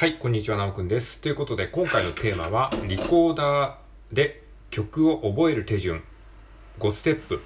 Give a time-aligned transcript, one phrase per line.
[0.00, 1.20] はい、こんにちは、なおくんです。
[1.20, 6.02] ということで、今回のテーマは、リコーダーで曲を覚える手順
[6.78, 7.42] 5ステップ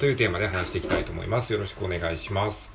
[0.00, 1.52] というテーマで話していきたいと思います。
[1.52, 2.72] よろしくお願いします。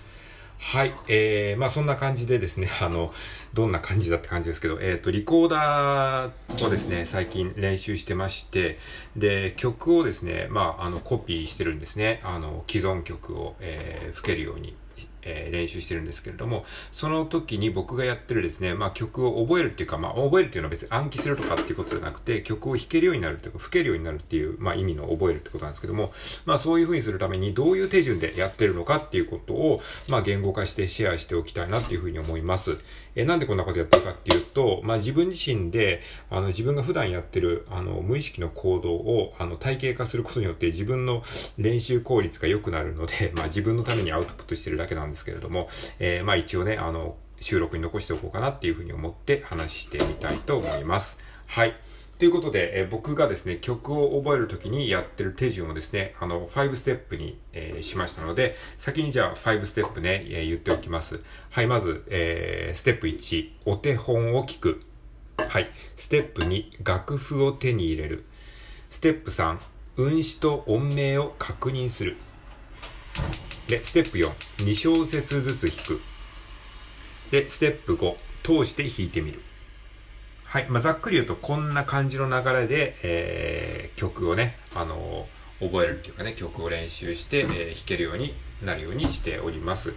[0.59, 3.13] はい、えー、まあそんな感じでですね、 あの、
[3.53, 8.79] どんな感じだって感じですけど、えっ、と、リコーダーをですね、最近練習してまして、
[9.17, 12.21] で、曲をですね、まあ、あの、コピーしてるんですね。
[12.23, 14.73] あの、既存曲を、えー、吹けるように。
[15.27, 26.11] えー練習してるんですけれども、その時に僕がやってるですね、まあ曲を覚えるっていうか、まあ覚えるっていうのは別に暗記するとかっていうことじゃなくて、曲を弾けるようになるっていうか、吹けるようになるっていう、まあ意味の覚えるってことなんですけども、
[26.45, 32.77] まあそういう風にするためにどういう手順でやってるのかっていうことを、まあ言語化してシェアしておきたいなっていう風に思います。
[33.15, 41.23] えーなんでこんなことやってるかっていうと、まあ自分自身で、あの自分が普段やってる、あの無意識の行動を、あの体系化することによって自分の
[41.57, 45.67] 練習効率が良くなるので、まあ自分のためにアウトプットしてるだけなんですですけれども、
[45.99, 51.17] えーまあ一応ね、あの、収録に残しておこうかなっていうふうに思って話してみたいと思います。
[51.47, 51.75] はい。
[52.17, 61.21] ということで、えー僕がですね、曲を覚えるときにやってる手順をですね、あの、5ステップに、えーしましたので、先にじゃあ5ステップね、えー言っておきます。
[61.49, 64.81] はい、まず、えーステップ1、お手本を聞く。
[65.37, 65.69] はい。
[65.95, 68.25] ステップ2、楽譜を手に入れる。
[68.89, 69.57] ステップ3、
[69.97, 72.17] 運指と音名を確認する。
[73.67, 74.31] で、ステップ4、
[74.65, 76.01] 2小節ずつ弾く。
[77.31, 79.41] で、ステップ5、通して弾いてみる。
[80.45, 80.67] はい。
[80.69, 89.93] まあ、ざっくり言うと、こんな感じの流れで、えー、曲をね、あのー覚えるっていうかね、曲を練習して、えー弾けるようになるようにしております。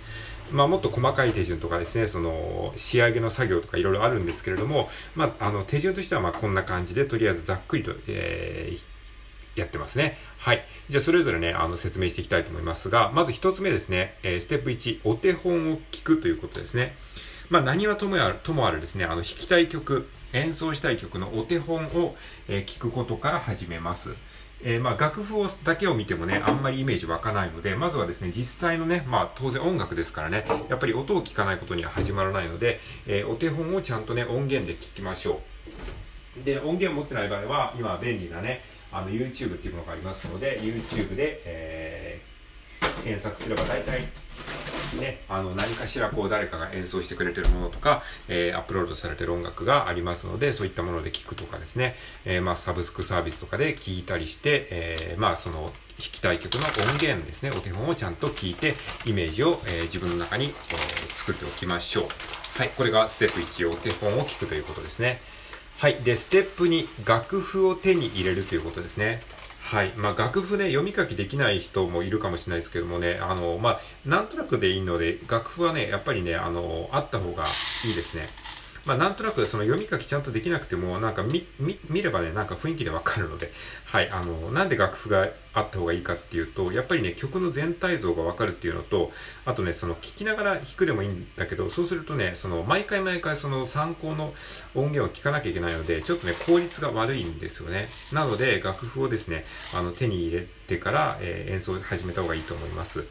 [0.50, 8.89] まあ、もっと細かい手順とかですね、その、仕上げの作業とかいろいろあるんですけれども、まあ、あの、手順としては、ま、こんな感じで、とりあえずざっくりと、えー
[9.56, 10.16] やってますね。
[10.38, 10.64] はい。
[10.88, 16.96] じゃあ、それぞれね、あの、説明していきたいと思いますが、まず一つ目ですね、えーステップ1、お手本を聞くということですね。
[17.48, 22.16] まあ、何はともある、ともあるですね、あの、弾きたい曲、演奏したい曲のお手本を、
[22.48, 24.10] えー聞くことから始めます。
[24.62, 35.40] えーまあ、楽譜をだけを見てもね、あんまりイメージ湧かないので、まずはですね、実際のね、まあ、当然音楽ですからね、やっぱり音を聞かないことには始まらないので、えーお手本をちゃんとね、音源で聞きましょ
[36.42, 36.44] う。
[36.44, 42.30] で、音源を持ってない場合は、今便利なね、あの、YouTube っていうものがありますので、YouTube で、えー
[43.04, 44.00] 検索すれば大体、
[45.00, 58.74] ね、あの、何かしらこう誰かが演奏してくれてるものとか、えーアップロードされてる音楽がありますので、そういったもので聞くとかですね、えーまあ、サブスクサービスとかで聞いたりして、えーまあ、その、弾きたい曲の音源ですね、お手本をちゃんと聞いて、
[59.04, 62.58] イメージを、え自分の中に、えー作っておきましょう。
[62.58, 65.20] はい、これがステップ1、お手本を聞くということですね。
[65.80, 65.94] はい。
[66.04, 69.22] で、ステップ2、楽譜を手に入れるということですね。
[69.62, 69.88] はい。
[69.96, 77.46] まあ、楽譜ね、読み書きできない人もいるかもしれないですけどもね、あの、まあ、なんとなくでいいので、楽譜はね、やっぱりね、あの、あった方がい
[77.92, 78.24] いですね。
[78.86, 83.52] まあ、なんとなくその読み書きちゃんとできなくても、なんか見、見、ればね、なんか雰囲気でわかるので、
[83.86, 89.12] はい、あの、なんで楽譜があった方がいいかっていうと、やっぱりね、曲の全体像がわかるっていうのと、
[89.44, 94.34] あとね、その聞きながら弾くでもいいんだけど、そうするとね、その毎回毎回その参考の
[94.74, 97.88] 音源を聞かなきゃいけないので、ちょっとね、効率が悪いんですよね。
[98.12, 103.04] なので、楽譜をですね、あの、手に入れてから、えー演奏を始めた方がいいと思います。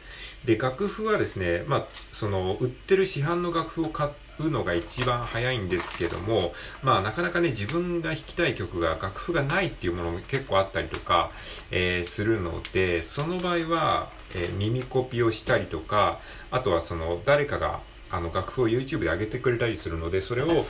[0.44, 6.52] で、楽譜はですね、まあ、その、売ってる市販の楽譜を買ってうのが一番早いんですけども、
[6.82, 11.30] まあ、なかなかね、自分が弾きたい曲が楽譜がないっていうものも結構あったりとか、
[11.70, 16.18] えーするので、その場合は、えー耳コピをしたりとか、
[16.50, 17.80] あとはその、誰かが、
[18.10, 20.64] あの、楽譜を YouTube で上げてくれたりするので、それを、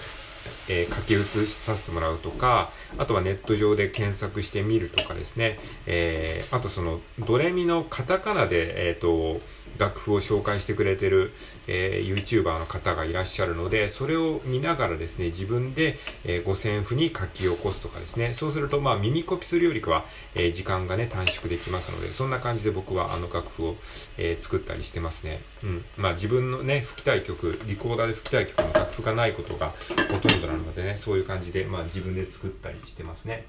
[0.69, 9.41] えー書き写しさせてもらうとか、あとはネット上で検索してみるとかですね、えーあとその、ドレミのカタカナで、えっ、と、
[9.81, 11.33] 楽譜を紹介してくれてる、
[11.67, 20.05] えー YouTuber の方がいらっしゃるので、それを見ながらですね、自分で、えー五線譜に書き起こすとかですね、そうすると、まあ、耳コピするよりかは、
[20.35, 23.77] えー時間がね、短縮できますので、そんな感じで僕はあの楽譜を、
[24.19, 25.41] えー作ったりしてますね。
[25.65, 25.85] うん。
[25.97, 29.73] まあ、自分のね、吹きたい曲、リコーダーで吹きたい曲の楽譜がないことが
[30.11, 33.47] ほとんどなのでね、そういう感じで、まあ、自分で作ったりしてますね。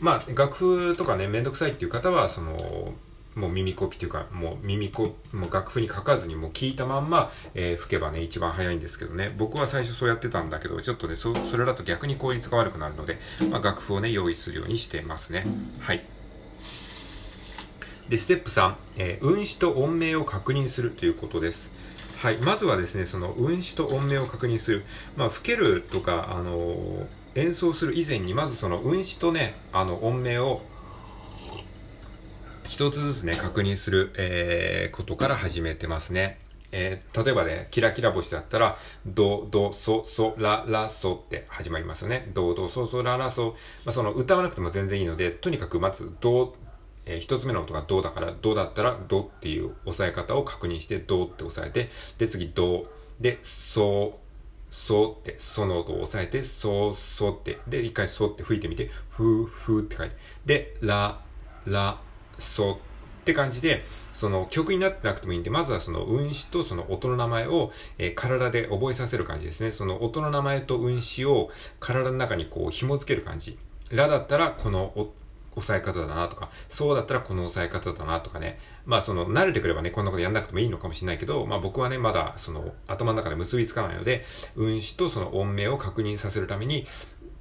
[0.00, 0.56] まあ、楽
[0.90, 2.94] 譜とかね、めんどくさいっていう方は、その、
[3.38, 9.32] もう耳コピっていうか、もう耳コもう楽譜に書かずにもう聞いたまんま、えー吹けばね、一番早いんですけどね。
[9.38, 13.18] 僕は最初そうやってたんだけど、ちょっとね、そそれだと逆に効率が悪くなるので、
[13.50, 15.46] まあ、楽譜をね、用意するようにしてますね。
[15.80, 16.04] はい。
[18.08, 21.70] で、ステップ3、えー運指と音名を確認するということです。
[22.16, 22.38] はい。
[22.38, 24.84] まずはですね、その運指と音名を確認する。
[25.16, 30.60] まあ、吹けるとか、あのー演奏する以前に、まずその運指とね、あの、音名を
[32.78, 36.38] 一つずつね、確認する、えーことから始めてますね。
[36.70, 42.30] えー、例えばね、キラキラ星だったら、ド、ド、ソ、ソ、ラ、ラ、ソって始まりますよね。
[42.34, 43.56] ド、ド、ソ、ソ、ラ、ラ、ソ。
[43.84, 46.54] まあ、その歌わなくても全然いいので、とにかくまず、ド、
[47.04, 52.86] えー、一つ目の音がドだから、ドだったら、ドっていう押さえ方を確認して、ドって押さえて、で、次、ド、
[53.18, 54.20] で、ソ、
[54.70, 60.14] ソって、ソの音を押さえて、ソ、ソって、で、一回ソって吹いてみて、フー、フーって書いて、
[60.46, 61.20] で、ラ、
[61.66, 61.98] ラ、
[62.38, 69.70] ソって感じで、その曲になってなくてもいいんで、まずはその運指とその音の名前を、えー、体で覚えさせる感じですね。
[69.70, 73.58] その音の名前と運指を体の中にこう紐付ける感じ。
[73.90, 74.92] ラだったらこの
[75.56, 78.58] 押さえ方だなとか、そうだったらこの押さえ方だなとかね。
[78.86, 84.24] まあその慣れてくればね、こんなことやんなくてもいいのかもしれないけど、まあ僕はね、まだその頭の中で結びつかないので、
[84.56, 86.86] 運指とその音名を確認させるために、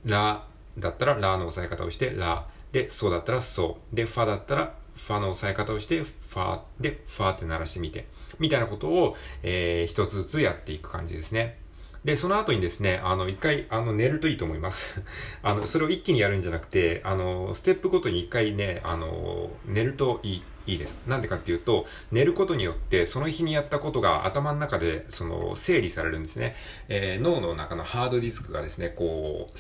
[0.05, 0.43] ラ
[0.77, 2.45] だったらラの押さえ方をして、ラ。
[2.71, 3.95] で、そうだったらそう。
[3.95, 8.07] で、ファだったらファの押さえ方をして、ファで、ファって鳴らしてみて、
[8.39, 11.59] みたいなことを、えー、一つずつやっていく感じですね。
[12.03, 15.01] で、その後にですね、あの、一回、あの、寝るといいと思います。
[15.43, 20.43] あの、それを一気にやるんじゃなくて、あの、ステップごとに一回ね、あの、寝るといい。
[20.67, 21.01] いいです。
[21.07, 26.57] なんでかっていうと、寝ることによって、その日にやったことが頭の中で、その、整理されるんですね。
[26.89, 29.57] えー、脳の中のハードディスクがですね、こう、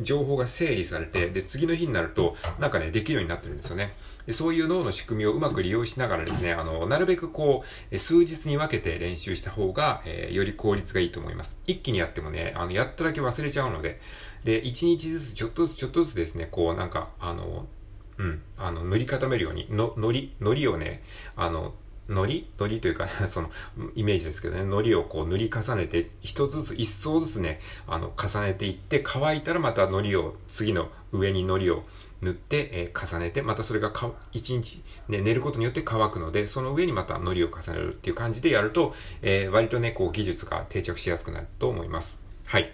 [0.00, 3.94] 情報が整理されて、で、次の日になると、なんかね、できるようになってるんですよね。
[4.26, 11.58] で、そういう脳の仕組みをうまく利用しながらですね、あの、なるべくこう、数日に分けて練習した方が、えー、より効率がいいと思います。
[11.66, 14.00] 一気にやってもね、あの、やっただけ忘れちゃうので、
[14.44, 17.66] で、一日ずつ、ちょっとずつ、ちょっとずつですね、こう、なんか、あの、
[18.18, 21.02] うん、あの、塗り固めるように、の、のり、のりをね、
[21.36, 21.74] あの、
[22.08, 23.50] のりのりというか、 その、
[23.94, 31.84] イメージですけどね、のりをこう塗り重ねて、一つずつ、一層ずつね、あの、重ねていって、乾いたらまたのりを、次の上にのりを
[32.22, 42.18] 塗って、えー、重ねて、またそれがか、一日、ね、寝ることによって乾くので、その上にまたのりを重ねるっていう感じでやると、えー、割とね、こう技術が定着しやすくなると思います。
[42.44, 42.72] はい。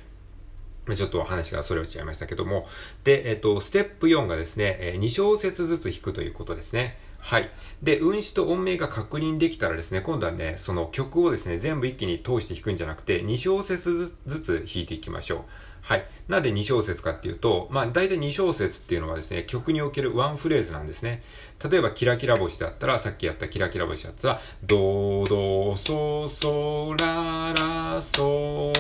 [0.96, 2.66] ちょっと話がそれ落ちゃいましたけども。
[3.04, 6.98] で、えっ、ー、と、ステップ4がですね、え、2小節ずつ弾くということですね。
[7.22, 7.50] はい。
[7.82, 15.40] で、運指と音名が確認できたらですね、今度はね、その曲をですね、全部一気に通して弾くんじゃなくて、2小節ずつ弾いていきましょう。
[15.82, 16.04] はい。
[16.26, 21.22] なんで2小節かっていうと、まあ大体2小節っていうのはですね、曲におけるワンフレーズなんですね。
[21.70, 28.72] 例えば、キラキラ星だったら、さっきやったキラキラ星だったら、ドドソソララソ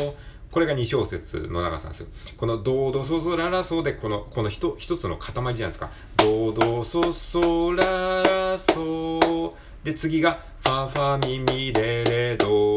[0.52, 2.34] これが2小節の長さなんですよ。
[2.36, 5.90] このドードソソララソで、この、この一一つの塊じゃないですか。
[6.18, 12.74] ドードソソララソで、次が、ファファミミレレド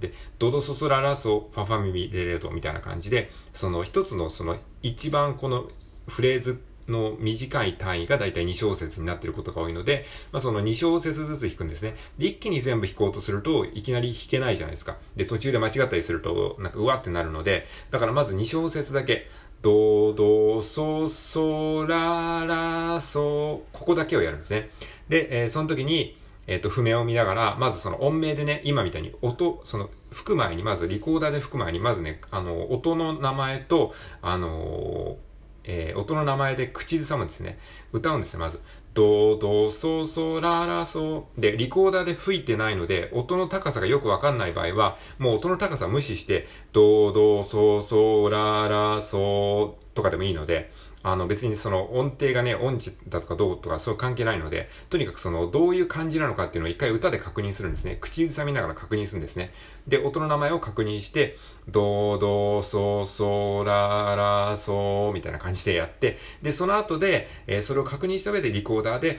[0.00, 5.68] で、ドドソソララソ、ファファミミレレドみたいな感じで、その一つのその一番この
[6.08, 11.94] フレーズの短い単位がだいたい2小節になっていることが多いので、まあ、その2小節ずつ弾くんですね。
[12.18, 14.96] で、一気に全部弾こうとすると、いきなり弾けないじゃないですか。
[15.16, 19.28] で、途中で間違ったりすると、なんかうわってなるので、だからまず2小節だけ、
[19.62, 24.68] ドドソソララソ、ここだけをやるんですね。
[25.08, 35.33] で、えー、その時に、えっ、ー、と、譜面を見ながら、まずその音名でね、今みたいに音、その、吹く前に、まずリコーダーで吹く前に、まずね、あの、音の名前と、あのー
[35.64, 37.58] えー、音の名前で口ずさむんですね。
[37.92, 38.60] 歌うんですね、まず。
[38.92, 50.70] ドドソソララソで、リコーダーで吹いてないので、音の高さがよくわかんない場合は、もう音の高さ無視して、ドドソソララソとかでもいいので、
[51.04, 57.98] あの別にその音程がね、音痴だとかどうとかそう関係ないので、とにかくそのどういう感じなのかっていうのを一回歌で確認するんですね。
[58.00, 59.52] 口ずさみながら確認するんですね。
[59.86, 61.36] で、音の名前を確認して、
[61.68, 69.18] ドドソソララソみたいな感じでやって、で、その後で、えー、それを確認した上でリコーダーで、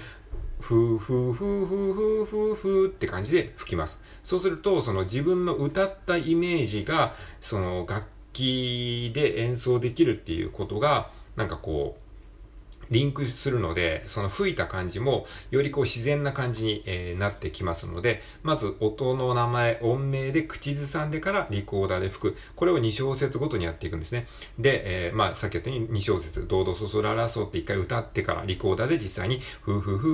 [0.60, 4.00] ふーふーふーふーふーふーふーって感じで吹きます。
[4.24, 12.05] そうすると、その自分の歌ったイメージが、その楽器で演奏できるっていうことが、なんかこう、
[12.92, 22.38] リンクするので、その吹いた感じも、よりこう自然な感じに、えー、なってきますので、まず音の名前、音名で口ずさんでからリコーダーで吹く。
[22.56, 24.26] これを2小節ごとにやっていくんですね。
[24.60, 30.10] で、えー、まあ、さっき言ったように2小節、ドードソソララソって一回歌ってからリコーダーで実際に、フーフーフ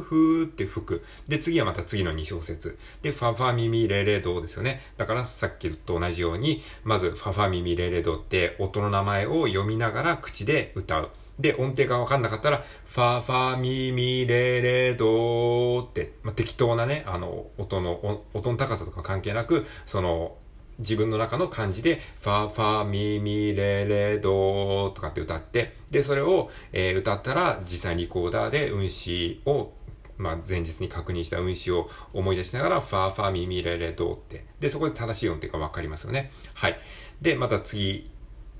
[0.00, 1.04] ーフーって吹く。
[1.28, 2.78] で、次はまた次の2小節。
[3.02, 4.80] で、ファファミミレレドですよね。
[4.96, 11.10] だからさっきと同じように、まずファファミミレレドって音の名前を読みながら口で歌う。
[11.38, 20.36] で、音程がわかんなかったら、ファーファーミミレレドーって、まあ、適当なね、あの、音の、音の高さとか関係なく、その、
[20.78, 29.72] 自分の中の漢字で、ファーファーミミレレドーとかって歌って、で、それを、えー、歌ったら、実際にリコーダーで運指を
[30.16, 34.44] まあ、前日に確認した運指を思い出しながら、ファーファーミミレレドーって。
[34.60, 36.30] で、そこで正しい音程がわかりますよね。
[36.54, 36.78] はい。
[37.20, 38.10] で、また次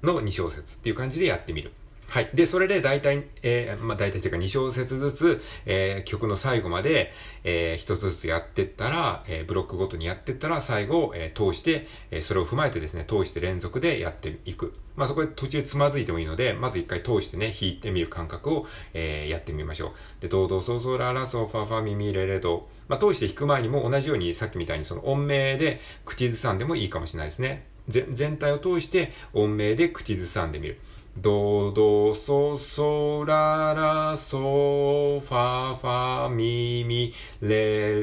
[0.03, 1.73] の2小節っていう感じでやってみる。
[2.09, 2.31] はい。
[2.33, 14.75] で、それで大体、えー、まあ大体というか2小節ずつ、えー、曲の最後まで、えー、一つずつやってったら、えー、ブロックごとにやってったら、最後、えー、通して、えー、それを踏まえてですね、通して連続でやっていく。
[14.97, 19.91] まあそこで途中つまずいてもいいので、まず一回通してね、弾いてみる感覚を、えー、やってみましょう。
[20.21, 22.69] で、ドードーソーソーララソファファミミレレド。
[22.89, 27.67] まあ通して弾く前にも同じようにさっきみたいにその音名で口ずさんでもいいかもしれないですね。
[27.89, 30.79] 全体を通して音名で口ずさんでみる。
[31.17, 38.01] ドドソソララソファファミミレ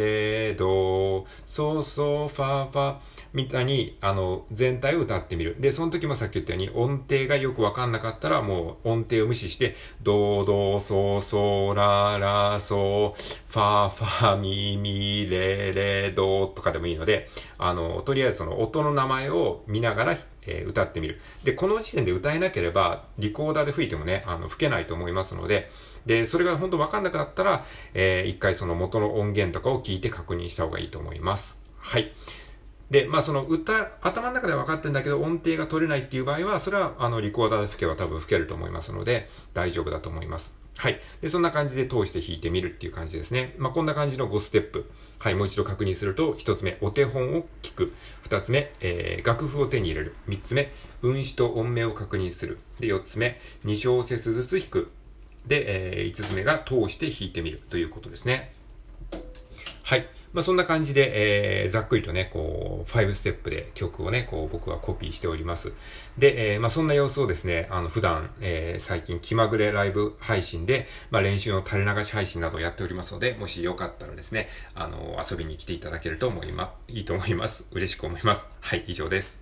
[0.49, 2.97] レドソソファファ
[3.33, 5.57] みたいにあの全体を歌ってみる。
[5.59, 13.13] で、その時もさっき言ったように音程がよくわかんなかったらもう音程を無視してドドソソララソ
[13.47, 21.19] ファファミミレレドとかでもいいので、あの、とりあえずその音の名前を見ながらえー、歌ってみる。
[21.43, 25.69] で、この時点で歌えなければ、リコーダーで吹いてもね、あの、吹けないと思いますので、
[26.05, 31.59] で、それが本当わかんなくなったら、えー、一回その元の音源とかを聞いて確認した方がいいと思います。
[31.77, 32.11] はい。
[32.89, 40.60] で、まあその歌、頭の中で分かってんだけど音程が取れないっていう場合は、それはあのリコーダーで吹けば多分吹けると思いますので、大丈夫だと思います。
[40.75, 40.99] はい。
[41.21, 43.53] で、そんな感じで通して弾いてみるっていう感じですね。
[43.57, 44.89] まあ、こんな感じの5ステップ。
[45.19, 45.35] はい。
[45.35, 47.93] もう一度確認すると、1つ目、お手本を聞く。
[48.27, 50.15] 2つ目、えー、楽譜を手に入れる。
[50.27, 52.57] 3つ目、運指と音名を確認する。
[52.79, 54.91] で、4つ目、2小節ずつ弾く。
[55.45, 58.53] で、えー、5つ目が通して弾いてみるということですね。
[59.91, 60.07] はい。
[60.31, 65.73] まあ、そんな感じで、えー、ざっくりとね、こう、5ステップで曲をね、こう、僕はコピーしております。
[66.17, 77.65] で、えー、まあ、そんな様子をですね、あの、普段、えー、最近気まぐれライブ配信で、まあ、練習の垂れ流し配信などをやっておりますので、もしよかったらですね、あの、遊びに来ていただけると思いま、いいと思います。
[77.71, 78.47] 嬉しく思います。
[78.61, 79.39] はい、以上です。